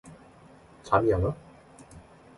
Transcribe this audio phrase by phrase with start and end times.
[0.81, 1.35] 잠이 안 와?